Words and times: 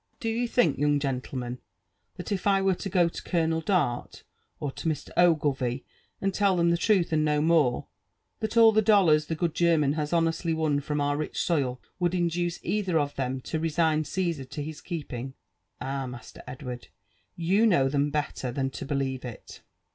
—Do 0.19 0.29
you 0.29 0.47
think, 0.47 0.79
young 0.79 0.99
gentleman, 0.99 1.59
that 2.15 2.31
if 2.31 2.47
I 2.47 2.59
were 2.59 2.73
to 2.73 2.89
go 2.89 3.07
to 3.07 3.21
Colonel 3.21 3.61
Dart, 3.61 4.23
or 4.59 4.71
to 4.71 4.89
Mr. 4.89 5.11
Ogleyie, 5.15 5.83
and 6.19 6.33
tell 6.33 6.57
them 6.57 6.71
the 6.71 6.75
truth 6.79 7.13
and 7.13 7.23
no 7.23 7.39
more, 7.39 7.85
that 8.39 8.57
all 8.57 8.71
the 8.71 8.81
dollars 8.81 9.27
the 9.27 9.35
good 9.35 9.53
German 9.53 9.93
has 9.93 10.11
honestly 10.11 10.55
won 10.55 10.79
from 10.79 10.99
our 10.99 11.15
rich 11.17 11.39
soil 11.43 11.79
would 11.99 12.15
induce 12.15 12.59
either 12.65 12.97
of 12.97 13.13
them 13.13 13.41
to 13.41 13.59
resign 13.59 14.03
GsBsar 14.03 14.49
to 14.49 14.63
his 14.63 14.81
keeping?— 14.81 15.35
Ah, 15.79 16.07
Master 16.07 16.41
Edward! 16.47 16.87
you 17.35 17.67
know 17.67 17.87
them 17.87 18.09
better 18.09 18.51
than 18.51 18.71
to 18.71 18.85
believe 18.87 19.23
it." 19.23 19.61